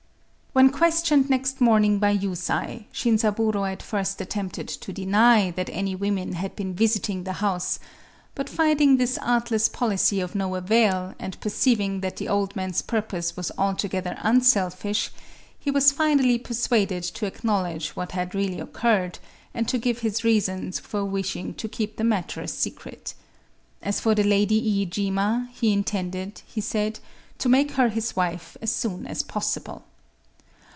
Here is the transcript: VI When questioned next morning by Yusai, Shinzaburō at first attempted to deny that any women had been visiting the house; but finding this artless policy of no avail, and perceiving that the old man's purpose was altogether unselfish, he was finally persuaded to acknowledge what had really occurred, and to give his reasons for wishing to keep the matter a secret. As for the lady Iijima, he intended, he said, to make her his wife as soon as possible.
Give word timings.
VI 0.53 0.59
When 0.63 0.69
questioned 0.69 1.29
next 1.29 1.61
morning 1.61 1.97
by 1.97 2.09
Yusai, 2.09 2.85
Shinzaburō 2.93 3.71
at 3.71 3.81
first 3.81 4.19
attempted 4.19 4.67
to 4.67 4.91
deny 4.91 5.49
that 5.51 5.69
any 5.71 5.95
women 5.95 6.33
had 6.33 6.57
been 6.57 6.73
visiting 6.75 7.23
the 7.23 7.31
house; 7.39 7.79
but 8.35 8.49
finding 8.49 8.97
this 8.97 9.17
artless 9.19 9.69
policy 9.69 10.19
of 10.19 10.35
no 10.35 10.55
avail, 10.55 11.15
and 11.17 11.39
perceiving 11.39 12.01
that 12.01 12.17
the 12.17 12.27
old 12.27 12.53
man's 12.53 12.81
purpose 12.81 13.37
was 13.37 13.49
altogether 13.57 14.17
unselfish, 14.21 15.09
he 15.57 15.71
was 15.71 15.93
finally 15.93 16.37
persuaded 16.37 17.03
to 17.03 17.25
acknowledge 17.25 17.91
what 17.95 18.11
had 18.11 18.35
really 18.35 18.59
occurred, 18.59 19.19
and 19.53 19.69
to 19.69 19.77
give 19.77 19.99
his 19.99 20.25
reasons 20.25 20.79
for 20.79 21.05
wishing 21.05 21.53
to 21.53 21.69
keep 21.69 21.95
the 21.95 22.03
matter 22.03 22.41
a 22.41 22.47
secret. 22.49 23.13
As 23.81 24.01
for 24.01 24.13
the 24.13 24.23
lady 24.25 24.61
Iijima, 24.85 25.47
he 25.53 25.71
intended, 25.71 26.41
he 26.45 26.59
said, 26.59 26.99
to 27.37 27.47
make 27.47 27.71
her 27.71 27.87
his 27.87 28.17
wife 28.17 28.57
as 28.61 28.69
soon 28.69 29.07
as 29.07 29.23
possible. 29.23 29.85